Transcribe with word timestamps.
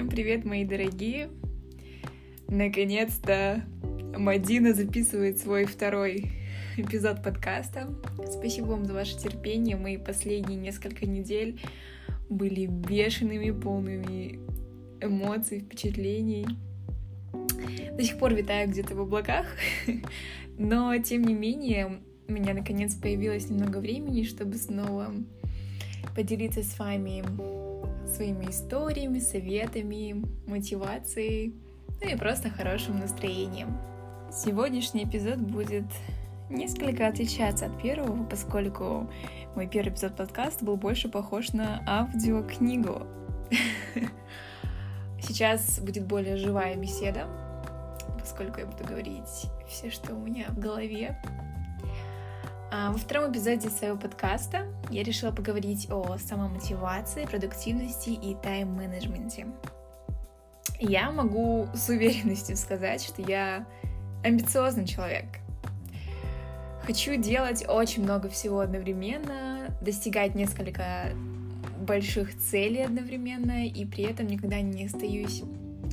Всем 0.00 0.08
привет, 0.08 0.46
мои 0.46 0.64
дорогие! 0.64 1.28
Наконец-то 2.48 3.62
Мадина 4.16 4.72
записывает 4.72 5.38
свой 5.38 5.66
второй 5.66 6.32
эпизод 6.78 7.22
подкаста. 7.22 7.86
Спасибо 8.26 8.68
вам 8.68 8.86
за 8.86 8.94
ваше 8.94 9.18
терпение. 9.18 9.76
Мои 9.76 9.98
последние 9.98 10.58
несколько 10.58 11.04
недель 11.04 11.60
были 12.30 12.64
бешеными, 12.64 13.50
полными 13.50 14.38
эмоций, 15.02 15.60
впечатлений. 15.60 16.46
До 17.92 18.02
сих 18.02 18.16
пор 18.16 18.32
витаю 18.32 18.70
где-то 18.70 18.94
в 18.94 19.02
облаках, 19.02 19.48
но 20.56 20.96
тем 20.96 21.24
не 21.24 21.34
менее 21.34 22.00
у 22.26 22.32
меня 22.32 22.54
наконец 22.54 22.94
появилось 22.94 23.50
немного 23.50 23.76
времени, 23.76 24.22
чтобы 24.22 24.54
снова 24.54 25.12
поделиться 26.16 26.62
с 26.62 26.78
вами 26.78 27.22
своими 28.10 28.46
историями, 28.46 29.18
советами, 29.18 30.24
мотивацией, 30.46 31.54
ну 32.02 32.08
и 32.08 32.16
просто 32.16 32.50
хорошим 32.50 32.98
настроением. 32.98 33.76
Сегодняшний 34.32 35.04
эпизод 35.04 35.38
будет 35.38 35.84
несколько 36.48 37.06
отличаться 37.06 37.66
от 37.66 37.80
первого, 37.80 38.24
поскольку 38.24 39.10
мой 39.54 39.66
первый 39.66 39.90
эпизод 39.90 40.16
подкаста 40.16 40.64
был 40.64 40.76
больше 40.76 41.08
похож 41.08 41.52
на 41.52 41.82
аудиокнигу. 41.86 43.06
Сейчас 45.22 45.80
будет 45.80 46.06
более 46.06 46.36
живая 46.36 46.76
беседа, 46.76 47.26
поскольку 48.18 48.60
я 48.60 48.66
буду 48.66 48.84
говорить 48.84 49.46
все, 49.68 49.90
что 49.90 50.14
у 50.14 50.18
меня 50.18 50.46
в 50.48 50.58
голове, 50.58 51.20
во 52.70 52.96
втором 52.96 53.32
эпизоде 53.32 53.68
своего 53.68 53.96
подкаста 53.96 54.66
я 54.90 55.02
решила 55.02 55.32
поговорить 55.32 55.90
о 55.90 56.18
самомотивации, 56.18 57.26
продуктивности 57.26 58.10
и 58.10 58.36
тайм-менеджменте. 58.42 59.46
Я 60.78 61.10
могу 61.10 61.68
с 61.74 61.88
уверенностью 61.88 62.56
сказать, 62.56 63.02
что 63.02 63.22
я 63.22 63.66
амбициозный 64.24 64.86
человек. 64.86 65.26
Хочу 66.86 67.16
делать 67.16 67.64
очень 67.68 68.02
много 68.02 68.28
всего 68.28 68.60
одновременно, 68.60 69.68
достигать 69.82 70.34
несколько 70.34 71.12
больших 71.80 72.36
целей 72.38 72.82
одновременно, 72.82 73.66
и 73.66 73.84
при 73.84 74.04
этом 74.04 74.26
никогда 74.26 74.60
не 74.60 74.86
остаюсь 74.86 75.42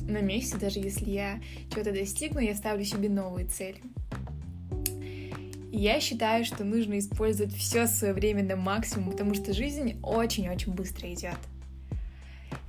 на 0.02 0.20
месте, 0.20 0.56
даже 0.56 0.78
если 0.78 1.10
я 1.10 1.40
чего-то 1.70 1.92
достигну, 1.92 2.40
я 2.40 2.54
ставлю 2.54 2.84
себе 2.84 3.08
новые 3.08 3.46
цели. 3.46 3.80
Я 5.78 6.00
считаю, 6.00 6.44
что 6.44 6.64
нужно 6.64 6.98
использовать 6.98 7.54
все 7.54 7.86
свое 7.86 8.12
время 8.12 8.42
на 8.42 8.56
максимум, 8.56 9.12
потому 9.12 9.34
что 9.34 9.52
жизнь 9.52 9.96
очень-очень 10.02 10.72
быстро 10.72 11.14
идет. 11.14 11.38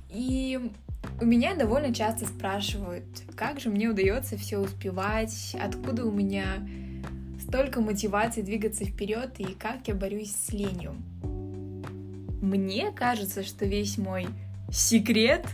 И 0.08 0.60
у 1.20 1.24
меня 1.24 1.56
довольно 1.56 1.92
часто 1.92 2.26
спрашивают, 2.26 3.04
как 3.34 3.58
же 3.58 3.68
мне 3.68 3.88
удается 3.88 4.36
все 4.36 4.58
успевать, 4.58 5.56
откуда 5.60 6.04
у 6.04 6.12
меня 6.12 6.64
столько 7.42 7.80
мотивации 7.80 8.42
двигаться 8.42 8.84
вперед 8.84 9.32
и 9.38 9.54
как 9.54 9.88
я 9.88 9.96
борюсь 9.96 10.32
с 10.32 10.52
ленью. 10.52 10.94
Мне 12.40 12.92
кажется, 12.92 13.42
что 13.42 13.64
весь 13.64 13.98
мой 13.98 14.28
секрет 14.70 15.44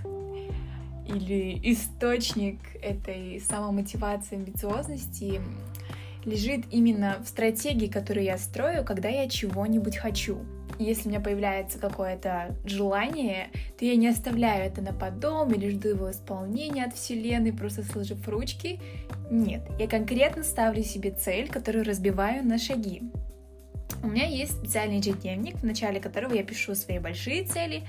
или 1.08 1.58
источник 1.72 2.58
этой 2.82 3.40
самомотивации, 3.40 4.34
амбициозности 4.34 5.40
лежит 6.26 6.64
именно 6.70 7.16
в 7.24 7.28
стратегии, 7.28 7.86
которую 7.86 8.24
я 8.24 8.36
строю, 8.36 8.84
когда 8.84 9.08
я 9.08 9.28
чего-нибудь 9.28 9.96
хочу. 9.96 10.40
Если 10.78 11.08
у 11.08 11.10
меня 11.10 11.20
появляется 11.20 11.78
какое-то 11.78 12.54
желание, 12.66 13.48
то 13.78 13.84
я 13.84 13.96
не 13.96 14.08
оставляю 14.08 14.66
это 14.66 14.82
на 14.82 14.92
потом 14.92 15.54
или 15.54 15.70
жду 15.70 15.88
его 15.88 16.10
исполнения 16.10 16.84
от 16.84 16.94
Вселенной, 16.94 17.52
просто 17.52 17.82
сложив 17.82 18.28
ручки. 18.28 18.80
Нет, 19.30 19.62
я 19.78 19.86
конкретно 19.86 20.42
ставлю 20.42 20.82
себе 20.82 21.12
цель, 21.12 21.48
которую 21.48 21.84
разбиваю 21.84 22.44
на 22.44 22.58
шаги. 22.58 23.02
У 24.02 24.08
меня 24.08 24.26
есть 24.26 24.58
специальный 24.58 24.98
ежедневник, 24.98 25.56
в 25.56 25.64
начале 25.64 26.00
которого 26.00 26.34
я 26.34 26.42
пишу 26.42 26.74
свои 26.74 26.98
большие 26.98 27.44
цели, 27.44 27.84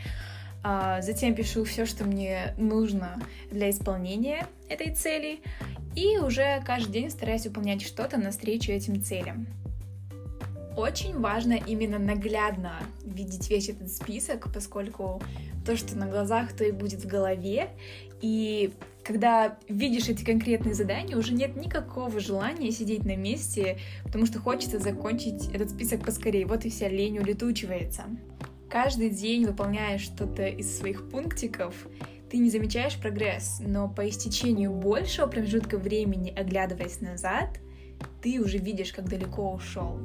а 0.64 1.02
затем 1.02 1.36
пишу 1.36 1.66
все, 1.66 1.86
что 1.86 2.06
мне 2.06 2.54
нужно 2.58 3.20
для 3.52 3.70
исполнения 3.70 4.48
этой 4.70 4.94
цели, 4.94 5.40
и 5.98 6.20
уже 6.20 6.62
каждый 6.64 6.92
день 6.92 7.10
стараюсь 7.10 7.48
выполнять 7.48 7.82
что-то 7.82 8.18
навстречу 8.18 8.72
этим 8.72 9.02
целям. 9.02 9.48
Очень 10.78 11.20
важно 11.20 11.54
именно 11.54 11.98
наглядно 11.98 12.84
видеть 13.04 13.50
весь 13.50 13.70
этот 13.70 13.92
список, 13.92 14.54
поскольку 14.54 15.24
то, 15.66 15.76
что 15.76 15.98
на 15.98 16.06
глазах, 16.06 16.54
то 16.54 16.64
и 16.64 16.72
будет 16.72 17.04
в 17.04 17.08
голове. 17.08 17.70
И 18.22 18.74
когда 19.04 19.58
видишь 19.68 20.08
эти 20.08 20.24
конкретные 20.24 20.76
задания, 20.76 21.18
уже 21.18 21.34
нет 21.34 21.56
никакого 21.56 22.20
желания 22.20 22.70
сидеть 22.70 23.04
на 23.04 23.16
месте, 23.16 23.80
потому 24.04 24.28
что 24.28 24.40
хочется 24.40 24.78
закончить 24.78 25.50
этот 25.52 25.72
список 25.72 26.06
поскорее. 26.06 26.46
Вот 26.46 26.64
и 26.66 26.70
вся 26.70 26.90
лень 26.90 27.18
улетучивается. 27.18 28.04
Каждый 28.70 29.10
день 29.10 29.48
выполняешь 29.48 30.02
что-то 30.02 30.46
из 30.46 30.78
своих 30.78 31.10
пунктиков, 31.10 31.74
ты 32.30 32.38
не 32.38 32.50
замечаешь 32.50 32.98
прогресс, 32.98 33.60
но 33.60 33.88
по 33.88 34.08
истечению 34.08 34.74
большего 34.74 35.28
промежутка 35.28 35.78
времени, 35.78 36.34
оглядываясь 36.36 37.02
назад, 37.02 37.60
ты 38.22 38.40
уже 38.42 38.58
видишь, 38.58 38.92
как 38.94 39.08
далеко 39.08 39.54
ушел. 39.54 40.00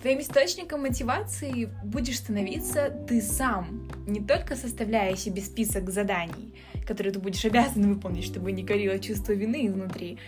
Твоим 0.00 0.20
источником 0.20 0.82
мотивации 0.82 1.68
будешь 1.84 2.18
становиться 2.18 2.90
ты 3.08 3.20
сам, 3.20 3.88
не 4.06 4.20
только 4.20 4.54
составляя 4.54 5.16
себе 5.16 5.42
список 5.42 5.90
заданий, 5.90 6.54
которые 6.86 7.12
ты 7.12 7.18
будешь 7.18 7.44
обязан 7.44 7.92
выполнить, 7.94 8.24
чтобы 8.24 8.52
не 8.52 8.64
корило 8.64 8.98
чувство 8.98 9.32
вины 9.32 9.66
изнутри, 9.66 10.18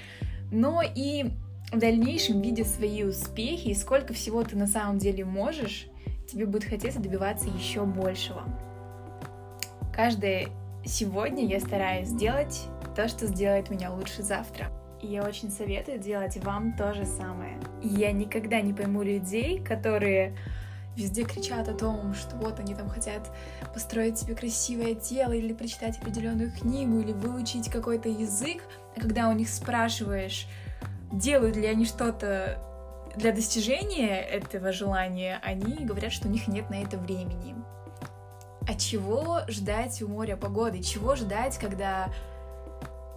но 0.51 0.83
и 0.83 1.27
в 1.71 1.79
дальнейшем, 1.79 2.41
видя 2.41 2.65
свои 2.65 3.05
успехи 3.05 3.69
и 3.69 3.75
сколько 3.75 4.15
всего 4.15 4.43
ты 4.43 4.57
на 4.57 4.67
самом 4.67 4.99
деле 4.99 5.25
можешь, 5.25 5.87
тебе 6.31 6.47
будет 6.47 6.65
хотеться 6.65 6.99
добиваться 6.99 7.49
еще 7.49 7.85
большего. 7.85 8.68
Каждое 9.99 10.51
сегодня 10.85 11.45
я 11.45 11.59
стараюсь 11.59 12.07
сделать 12.07 12.69
то, 12.95 13.09
что 13.09 13.27
сделает 13.27 13.69
меня 13.69 13.91
лучше 13.91 14.23
завтра. 14.23 14.71
И 15.03 15.09
я 15.09 15.25
очень 15.25 15.51
советую 15.51 15.99
делать 15.99 16.37
вам 16.37 16.77
то 16.77 16.95
же 16.95 17.05
самое. 17.05 17.59
И 17.83 17.89
я 17.89 18.13
никогда 18.13 18.61
не 18.61 18.73
пойму 18.73 19.03
людей, 19.03 19.59
которые 19.61 20.37
везде 20.97 21.25
кричат 21.25 21.69
о 21.69 21.75
том, 21.75 22.15
что 22.15 22.37
вот 22.37 22.61
они 22.61 22.77
там 22.77 22.89
хотят 22.89 23.29
построить 23.75 24.17
себе 24.17 24.37
красивое 24.37 24.95
тело 24.95 25.33
или 25.33 25.53
прочитать 25.53 25.99
определенную 25.99 26.53
книгу 26.53 27.01
или 27.01 27.11
выучить 27.11 27.69
какой-то 27.69 28.09
язык, 28.09 28.63
а 28.97 29.01
когда 29.01 29.29
у 29.29 29.33
них 29.33 29.49
спрашиваешь, 29.49 30.47
делают 31.11 31.57
ли 31.57 31.67
они 31.67 31.85
что-то 31.85 32.63
для 33.17 33.33
достижения 33.33 34.21
этого 34.21 34.71
желания, 34.71 35.41
они 35.43 35.85
говорят, 35.85 36.13
что 36.13 36.29
у 36.29 36.31
них 36.31 36.47
нет 36.47 36.71
на 36.71 36.85
это 36.85 36.97
времени. 36.99 37.57
А 38.69 38.75
чего 38.75 39.41
ждать 39.49 40.03
у 40.03 40.09
моря 40.09 40.37
погоды? 40.37 40.83
Чего 40.83 41.17
ждать, 41.17 41.57
когда 41.57 42.13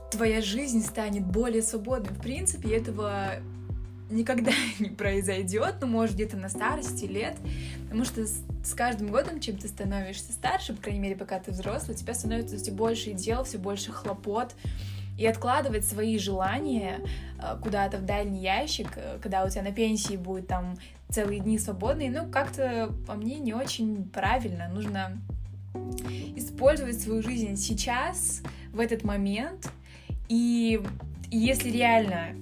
твоя 0.09 0.41
жизнь 0.41 0.81
станет 0.81 1.25
более 1.25 1.61
свободной? 1.61 2.13
В 2.13 2.21
принципе, 2.21 2.77
этого 2.77 3.33
никогда 4.09 4.53
не 4.79 4.91
произойдет, 4.91 5.75
ну, 5.81 5.87
может, 5.87 6.15
где-то 6.15 6.37
на 6.37 6.47
старости 6.47 7.03
лет, 7.03 7.35
потому 7.83 8.05
что 8.05 8.25
с, 8.25 8.73
каждым 8.73 9.11
годом, 9.11 9.41
чем 9.41 9.57
ты 9.57 9.67
становишься 9.67 10.31
старше, 10.31 10.73
по 10.73 10.83
крайней 10.83 11.01
мере, 11.01 11.17
пока 11.17 11.37
ты 11.39 11.51
взрослый, 11.51 11.97
у 11.97 11.99
тебя 11.99 12.13
становится 12.13 12.55
все 12.55 12.71
больше 12.71 13.11
дел, 13.11 13.43
все 13.43 13.57
больше 13.57 13.91
хлопот, 13.91 14.55
и 15.17 15.27
откладывать 15.27 15.85
свои 15.85 16.17
желания 16.17 17.01
э, 17.37 17.57
куда-то 17.61 17.97
в 17.97 18.05
дальний 18.05 18.39
ящик, 18.39 18.87
э, 18.95 19.19
когда 19.21 19.43
у 19.43 19.49
тебя 19.49 19.63
на 19.63 19.73
пенсии 19.73 20.15
будет 20.15 20.47
там 20.47 20.77
целые 21.09 21.41
дни 21.41 21.59
свободные, 21.59 22.09
ну, 22.09 22.31
как-то, 22.31 22.93
по 23.05 23.15
мне, 23.15 23.37
не 23.39 23.53
очень 23.53 24.05
правильно. 24.09 24.69
Нужно 24.69 25.21
использовать 26.35 26.99
свою 26.99 27.21
жизнь 27.21 27.55
сейчас, 27.55 28.41
в 28.73 28.79
этот 28.79 29.03
момент, 29.03 29.69
и 30.29 30.81
если 31.29 31.69
реально 31.69 32.35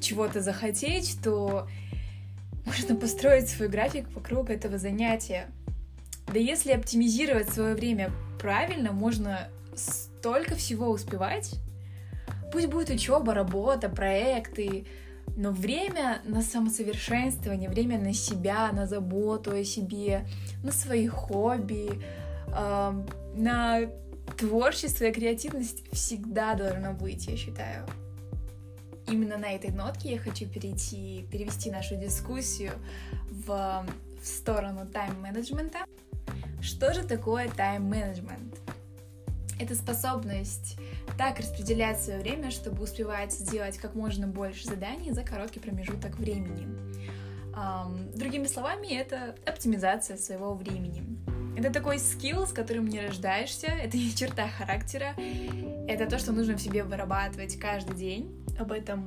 чего-то 0.00 0.40
захотеть, 0.40 1.18
то 1.22 1.68
можно 2.66 2.96
построить 2.96 3.48
свой 3.48 3.68
график 3.68 4.06
вокруг 4.14 4.50
этого 4.50 4.78
занятия. 4.78 5.48
Да 6.32 6.38
если 6.38 6.72
оптимизировать 6.72 7.48
свое 7.50 7.74
время 7.74 8.10
правильно, 8.40 8.92
можно 8.92 9.48
столько 9.74 10.54
всего 10.54 10.90
успевать. 10.90 11.54
Пусть 12.52 12.68
будет 12.68 12.90
учеба, 12.90 13.34
работа, 13.34 13.88
проекты, 13.88 14.86
но 15.36 15.50
время 15.50 16.20
на 16.24 16.42
самосовершенствование, 16.42 17.68
время 17.68 17.98
на 17.98 18.12
себя, 18.12 18.70
на 18.72 18.86
заботу 18.86 19.52
о 19.52 19.64
себе, 19.64 20.26
на 20.62 20.70
свои 20.70 21.08
хобби, 21.08 22.02
на 22.54 23.80
творчество 24.36 25.04
и 25.04 25.12
креативность 25.12 25.84
всегда 25.92 26.54
должно 26.54 26.92
быть, 26.92 27.26
я 27.26 27.36
считаю. 27.36 27.86
Именно 29.06 29.36
на 29.36 29.52
этой 29.52 29.70
нотке 29.70 30.12
я 30.12 30.18
хочу 30.18 30.48
перейти, 30.48 31.26
перевести 31.30 31.70
нашу 31.70 31.96
дискуссию 31.96 32.72
в, 33.30 33.86
в 34.22 34.26
сторону 34.26 34.86
тайм-менеджмента. 34.86 35.80
Что 36.62 36.94
же 36.94 37.02
такое 37.04 37.50
тайм-менеджмент? 37.50 38.54
это 39.58 39.74
способность 39.74 40.76
так 41.16 41.38
распределять 41.38 42.00
свое 42.00 42.20
время, 42.20 42.50
чтобы 42.50 42.82
успевать 42.82 43.32
сделать 43.32 43.78
как 43.78 43.94
можно 43.94 44.26
больше 44.26 44.66
заданий 44.66 45.12
за 45.12 45.22
короткий 45.22 45.60
промежуток 45.60 46.18
времени. 46.18 46.66
Другими 48.16 48.46
словами, 48.46 48.88
это 48.94 49.36
оптимизация 49.46 50.16
своего 50.16 50.54
времени. 50.54 51.13
Это 51.56 51.72
такой 51.72 51.98
скилл, 51.98 52.46
с 52.46 52.52
которым 52.52 52.88
не 52.88 53.00
рождаешься, 53.00 53.68
это 53.68 53.96
не 53.96 54.14
черта 54.14 54.48
характера, 54.48 55.14
это 55.86 56.06
то, 56.06 56.18
что 56.18 56.32
нужно 56.32 56.56
в 56.56 56.60
себе 56.60 56.82
вырабатывать 56.82 57.58
каждый 57.58 57.96
день. 57.96 58.44
Об 58.58 58.72
этом 58.72 59.06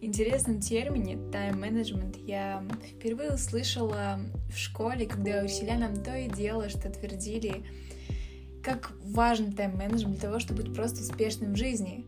интересном 0.00 0.60
термине 0.60 1.18
тайм-менеджмент 1.32 2.16
я 2.16 2.62
впервые 2.84 3.32
услышала 3.32 4.20
в 4.50 4.56
школе, 4.56 5.06
когда 5.06 5.42
учителя 5.42 5.78
нам 5.78 6.02
то 6.02 6.16
и 6.16 6.28
дело, 6.28 6.68
что 6.68 6.90
твердили, 6.90 7.64
как 8.62 8.92
важен 9.02 9.52
тайм-менеджмент 9.52 10.18
для 10.18 10.28
того, 10.28 10.38
чтобы 10.38 10.62
быть 10.62 10.74
просто 10.74 11.00
успешным 11.00 11.54
в 11.54 11.56
жизни. 11.56 12.04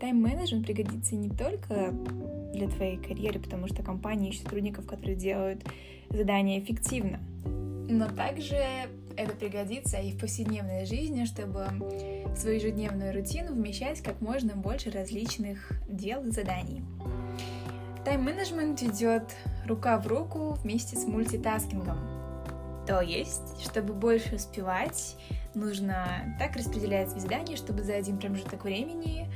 Тайм-менеджмент 0.00 0.66
пригодится 0.66 1.14
не 1.14 1.30
только 1.30 1.94
для 2.52 2.68
твоей 2.68 2.98
карьеры, 2.98 3.40
потому 3.40 3.68
что 3.68 3.82
компании 3.82 4.30
ищут 4.30 4.44
сотрудников, 4.44 4.86
которые 4.86 5.16
делают 5.16 5.64
задания 6.10 6.60
эффективно, 6.60 7.20
но 7.92 8.08
также 8.08 8.56
это 9.16 9.34
пригодится 9.34 9.98
и 9.98 10.12
в 10.12 10.18
повседневной 10.18 10.86
жизни, 10.86 11.26
чтобы 11.26 11.66
в 12.24 12.36
свою 12.36 12.56
ежедневную 12.56 13.12
рутину 13.12 13.52
вмещать 13.52 14.00
как 14.02 14.20
можно 14.20 14.56
больше 14.56 14.90
различных 14.90 15.70
дел 15.88 16.24
и 16.24 16.30
заданий. 16.30 16.82
Тайм-менеджмент 18.04 18.82
идет 18.82 19.24
рука 19.66 19.98
в 19.98 20.06
руку 20.06 20.56
вместе 20.62 20.96
с 20.96 21.04
мультитаскингом. 21.04 21.98
То 22.86 23.00
есть, 23.00 23.62
чтобы 23.62 23.92
больше 23.92 24.36
успевать, 24.36 25.16
нужно 25.54 26.34
так 26.38 26.56
распределять 26.56 27.10
задания, 27.10 27.56
чтобы 27.56 27.82
за 27.82 27.94
один 27.94 28.18
промежуток 28.18 28.64
времени 28.64 29.28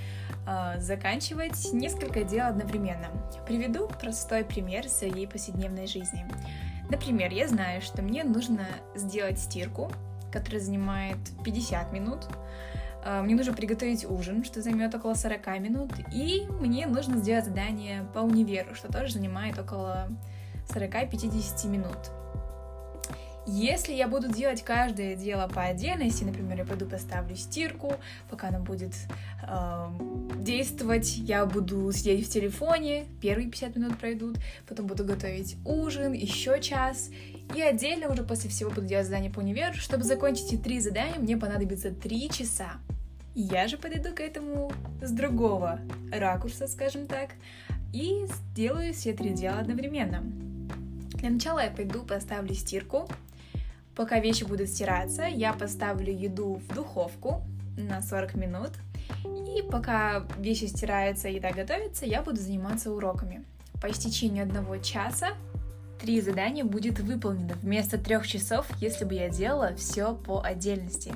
э, 0.49 0.81
заканчивать 0.81 1.73
несколько 1.73 2.25
дел 2.25 2.47
одновременно. 2.47 3.09
Приведу 3.47 3.87
простой 3.87 4.45
пример 4.45 4.89
своей 4.89 5.29
повседневной 5.29 5.87
жизни. 5.87 6.27
Например, 6.91 7.33
я 7.33 7.49
знаю, 7.49 7.83
что 7.83 8.03
мне 8.03 8.25
нужно 8.25 8.67
сделать 8.95 9.39
стирку, 9.39 9.91
которая 10.33 10.61
занимает 10.61 11.19
50 11.45 11.93
минут. 11.93 12.29
А, 13.05 13.23
мне 13.23 13.35
нужно 13.35 13.53
приготовить 13.53 14.05
ужин, 14.05 14.45
что 14.45 14.63
займет 14.63 14.95
около 14.95 15.15
40 15.15 15.47
минут. 15.61 15.93
И 16.13 16.47
мне 16.61 16.87
нужно 16.87 17.19
сделать 17.19 17.45
задание 17.45 18.07
по 18.15 18.21
универу, 18.21 18.75
что 18.75 18.93
тоже 18.93 19.15
занимает 19.15 19.59
около 19.59 20.09
40-50 20.69 21.69
минут. 21.69 21.97
Если 23.49 23.93
я 23.93 24.09
буду 24.09 24.29
делать 24.29 24.63
каждое 24.63 25.15
дело 25.15 25.47
по 25.47 25.63
отдельности, 25.63 26.25
например, 26.25 26.59
я 26.59 26.65
пойду 26.65 26.85
поставлю 26.85 27.37
стирку, 27.37 27.95
пока 28.29 28.49
она 28.49 28.59
будет 28.59 28.93
э, 29.49 29.89
действовать, 30.41 31.17
я 31.19 31.47
буду 31.47 31.93
сидеть 31.93 32.27
в 32.27 32.31
телефоне, 32.31 33.07
первые 33.21 33.49
50 33.49 33.77
минут 33.77 33.99
пройдут, 33.99 34.39
потом 34.67 34.89
буду 34.89 35.05
готовить 35.05 35.57
ужин, 35.65 36.13
еще 36.13 36.61
час, 36.61 37.11
и 37.55 37.63
отдельно 37.63 38.09
уже 38.09 38.25
после 38.25 38.51
всего 38.51 38.71
буду 38.71 38.89
делать 38.89 39.07
задание 39.07 39.31
по 39.31 39.39
универу. 39.39 39.75
Чтобы 39.75 40.03
закончить 40.03 40.53
эти 40.53 40.57
три 40.57 40.81
задания, 40.81 41.21
мне 41.21 41.37
понадобится 41.37 41.93
три 41.93 42.29
часа. 42.29 42.73
Я 43.37 43.69
же 43.69 43.79
подойду 43.79 44.13
к 44.13 44.21
этому 44.21 44.73
с 45.01 45.13
другого 45.13 45.79
ракурса, 46.11 46.67
скажем 46.67 47.07
так, 47.07 47.31
и 47.93 48.27
сделаю 48.27 48.93
все 48.93 49.13
три 49.13 49.31
дела 49.31 49.61
одновременно. 49.61 50.25
Для 51.15 51.31
начала 51.31 51.63
я 51.63 51.71
пойду 51.71 52.03
поставлю 52.03 52.55
стирку, 52.55 53.09
Пока 53.97 54.21
вещи 54.21 54.45
будут 54.45 54.69
стираться, 54.69 55.23
я 55.23 55.55
поставлю 55.55 56.13
еду 56.13 56.61
в 56.69 56.75
духовку 56.75 57.43
на 57.79 58.03
40 58.03 58.35
минут. 58.35 58.71
И 59.25 59.63
пока 59.63 60.27
вещи 60.39 60.65
стираются, 60.65 61.29
еда 61.29 61.51
готовится, 61.51 62.05
я 62.05 62.23
буду 62.23 62.37
заниматься 62.37 62.93
уроками. 62.93 63.43
По 63.81 63.91
истечению 63.91 64.45
одного 64.45 64.77
часа 64.77 65.29
три 65.99 66.21
задания 66.21 66.63
будет 66.63 67.01
выполнено 67.01 67.55
вместо 67.55 67.97
трех 67.97 68.27
часов, 68.27 68.67
если 68.81 69.07
бы 69.07 69.15
я 69.15 69.31
делала 69.31 69.75
все 69.77 70.15
по 70.15 70.43
отдельности. 70.43 71.15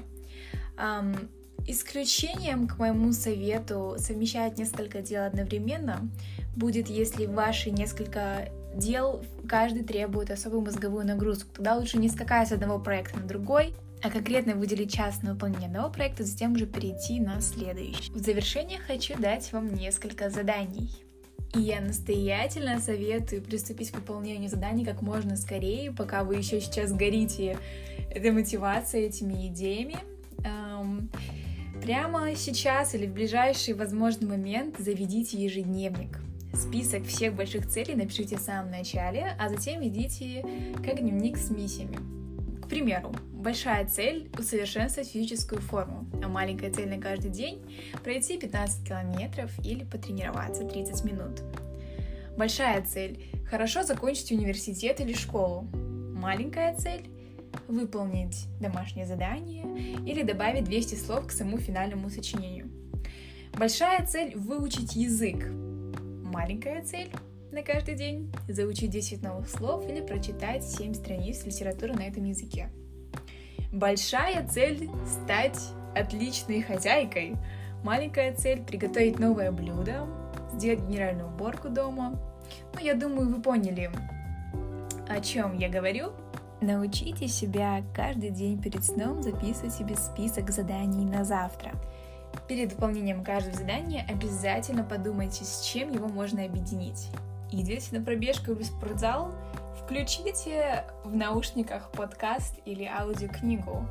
Um, 0.79 1.29
исключением 1.67 2.67
к 2.67 2.79
моему 2.79 3.13
совету 3.13 3.97
совмещать 3.99 4.57
несколько 4.57 5.03
дел 5.03 5.25
одновременно 5.25 6.09
будет, 6.57 6.89
если 6.89 7.27
ваши 7.27 7.71
несколько 7.71 8.49
дел 8.75 9.23
каждый 9.49 9.83
требует 9.83 10.31
особую 10.31 10.63
мозговую 10.63 11.07
нагрузку. 11.07 11.51
Тогда 11.55 11.77
лучше 11.77 11.99
не 11.99 12.09
скакать 12.09 12.49
с 12.49 12.53
одного 12.53 12.79
проекта 12.79 13.19
на 13.19 13.27
другой, 13.27 13.75
а 14.03 14.11
конкретно 14.11 14.55
выделить 14.55 14.93
час 14.93 15.23
на 15.23 15.35
выполнение 15.35 15.67
одного 15.67 15.91
проекта, 15.91 16.25
затем 16.25 16.53
уже 16.53 16.67
перейти 16.67 17.21
на 17.21 17.41
следующий. 17.41 18.11
В 18.13 18.17
завершение 18.17 18.79
хочу 18.79 19.19
дать 19.19 19.53
вам 19.53 19.75
несколько 19.75 20.31
заданий. 20.31 20.91
И 21.55 21.61
я 21.61 21.81
настоятельно 21.81 22.79
советую 22.79 23.43
приступить 23.43 23.91
к 23.91 23.97
выполнению 23.97 24.49
заданий 24.49 24.85
как 24.85 25.03
можно 25.03 25.37
скорее, 25.37 25.91
пока 25.91 26.23
вы 26.23 26.37
еще 26.37 26.61
сейчас 26.61 26.93
горите 26.93 27.59
этой 28.09 28.31
мотивацией, 28.31 29.07
этими 29.07 29.49
идеями. 29.49 29.97
Прямо 31.83 32.35
сейчас 32.37 32.95
или 32.95 33.07
в 33.07 33.13
ближайший 33.13 33.75
возможный 33.75 34.29
момент 34.29 34.77
заведите 34.79 35.43
ежедневник 35.43 36.21
список 36.53 37.05
всех 37.07 37.35
больших 37.35 37.69
целей 37.69 37.95
напишите 37.95 38.37
в 38.37 38.41
самом 38.41 38.71
начале, 38.71 39.37
а 39.39 39.49
затем 39.49 39.83
идите 39.87 40.45
как 40.85 41.01
дневник 41.01 41.37
с 41.37 41.51
миссиями. 41.51 41.99
К 42.63 42.69
примеру, 42.69 43.13
большая 43.33 43.87
цель— 43.87 44.31
усовершенствовать 44.39 45.11
физическую 45.11 45.61
форму, 45.61 46.07
а 46.23 46.29
маленькая 46.29 46.73
цель 46.73 46.89
на 46.89 47.01
каждый 47.01 47.31
день— 47.31 47.63
пройти 48.05 48.39
15 48.39 48.87
километров 48.87 49.51
или 49.65 49.85
потренироваться 49.85 50.65
30 50.65 51.05
минут. 51.05 51.43
Большая 52.37 52.83
цель— 52.83 53.25
хорошо 53.51 53.83
закончить 53.83 54.31
университет 54.31 55.01
или 55.01 55.15
школу. 55.15 55.69
Маленькая 56.15 56.77
цель— 56.77 57.11
выполнить 57.69 58.47
домашнее 58.61 59.07
задание 59.07 59.67
или 60.07 60.23
добавить 60.23 60.65
200 60.65 60.95
слов 60.95 61.27
к 61.27 61.33
своему 61.33 61.59
финальному 61.59 62.09
сочинению. 62.09 62.71
Большая 63.59 64.07
цель— 64.07 64.35
выучить 64.37 64.95
язык, 64.95 65.51
маленькая 66.31 66.83
цель 66.85 67.11
на 67.53 67.63
каждый 67.63 67.97
день— 67.97 68.33
заучить 68.49 68.91
10 68.91 69.23
новых 69.23 69.49
слов 69.49 69.89
или 69.89 70.01
прочитать 70.01 70.65
7 70.65 70.95
страниц 70.95 71.45
литературы 71.45 71.95
на 71.95 72.03
этом 72.03 72.25
языке. 72.25 72.71
Большая 73.73 74.47
цель— 74.47 74.89
стать 75.07 75.61
отличной 75.95 76.63
хозяйкой. 76.63 77.37
Маленькая 77.83 78.35
цель— 78.35 78.63
приготовить 78.67 79.19
новое 79.19 79.51
блюдо, 79.51 80.07
сделать 80.55 80.81
генеральную 80.81 81.29
уборку 81.29 81.69
дома. 81.69 82.19
Ну, 82.75 82.81
я 82.81 82.95
думаю, 82.95 83.35
вы 83.35 83.43
поняли, 83.43 83.91
о 85.09 85.21
чем 85.21 85.57
я 85.57 85.69
говорю. 85.69 86.13
Научите 86.61 87.27
себя 87.27 87.83
каждый 87.95 88.31
день 88.31 88.61
перед 88.61 88.85
сном 88.85 89.23
записывать 89.23 89.73
себе 89.73 89.97
список 89.97 90.51
заданий 90.51 91.05
на 91.05 91.25
завтра— 91.25 91.73
Перед 92.49 92.73
выполнением 92.73 93.23
каждого 93.23 93.57
задания 93.57 94.05
обязательно 94.09 94.83
подумайте, 94.83 95.45
с 95.45 95.63
чем 95.63 95.93
его 95.93 96.09
можно 96.09 96.45
объединить. 96.45 97.09
Идете 97.53 97.97
на 97.97 98.05
пробежку 98.05 98.53
или 98.53 98.63
спортзал, 98.63 99.33
включите 99.83 100.85
в 101.05 101.15
наушниках 101.15 101.91
подкаст 101.91 102.57
или 102.65 102.85
аудиокнигу. 102.85 103.87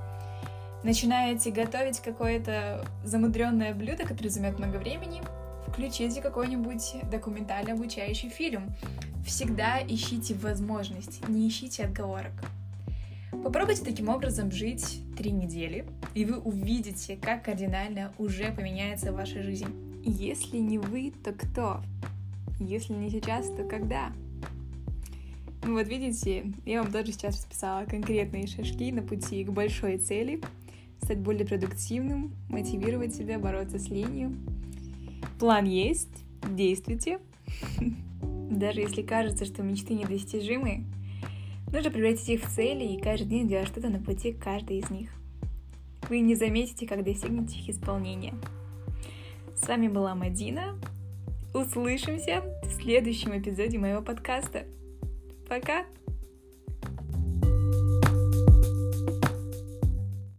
Начинаете 0.84 1.52
готовить 1.52 2.00
какое-то 2.00 2.86
замудренное 3.04 3.74
блюдо, 3.74 4.06
которое 4.06 4.30
займет 4.30 4.60
много 4.60 4.78
времени, 4.78 5.22
включите 5.68 6.22
какой-нибудь 6.22 6.96
документальный 7.12 7.74
обучающий 7.74 8.30
фильм. 8.30 8.74
Всегда 9.26 9.82
ищите 9.86 10.36
возможность, 10.36 11.28
не 11.28 11.48
ищите 11.48 11.84
отговорок. 11.84 12.32
Попробуйте 13.32 13.84
таким 13.86 14.10
образом 14.10 14.52
жить 14.52 15.02
три 15.18 15.32
недели, 15.32 15.86
и 16.16 16.26
вы 16.26 16.40
увидите, 16.40 17.18
как 17.22 17.46
кардинально 17.46 18.12
уже 18.18 18.52
поменяется 18.52 19.14
ваша 19.14 19.44
жизнь. 19.44 19.68
Если 20.04 20.58
не 20.58 20.78
вы, 20.78 21.14
то 21.24 21.32
кто? 21.32 21.82
Если 22.60 22.94
не 22.94 23.10
сейчас, 23.10 23.48
то 23.50 23.64
когда? 23.64 24.12
Ну 25.64 25.74
вот 25.74 25.88
видите, 25.88 26.52
я 26.66 26.82
вам 26.82 26.92
тоже 26.92 27.12
сейчас 27.12 27.36
расписала 27.36 27.86
конкретные 27.86 28.48
шажки 28.48 28.92
на 28.92 29.04
пути 29.04 29.44
к 29.44 29.52
большой 29.52 29.98
цели, 29.98 30.42
стать 31.02 31.20
более 31.20 31.46
продуктивным, 31.46 32.34
мотивировать 32.50 33.14
себя, 33.14 33.38
бороться 33.38 33.78
с 33.78 33.90
ленью. 33.90 34.36
План 35.38 35.66
есть, 35.66 36.24
действуйте. 36.50 37.20
Даже 38.50 38.82
если 38.82 39.02
кажется, 39.02 39.46
что 39.46 39.62
мечты 39.62 39.94
недостижимы, 39.94 40.86
Нужно 41.72 41.92
превратить 41.92 42.30
их 42.30 42.44
в 42.44 42.56
цели 42.56 42.84
и 42.84 43.00
каждый 43.00 43.28
день 43.28 43.48
делать 43.48 43.68
что-то 43.68 43.90
на 43.90 44.00
пути 44.00 44.34
к 44.34 44.44
каждой 44.44 44.78
из 44.78 44.90
них. 44.90 45.10
Вы 46.10 46.22
не 46.22 46.36
заметите, 46.36 46.88
как 46.88 47.04
достигнете 47.04 47.60
их 47.60 47.70
исполнения. 47.70 48.34
С 49.56 49.68
вами 49.68 49.88
была 49.88 50.16
Мадина. 50.16 50.80
Услышимся 51.54 52.44
в 52.64 52.72
следующем 52.72 53.38
эпизоде 53.38 53.78
моего 53.78 54.02
подкаста. 54.02 54.66
Пока! 55.48 55.86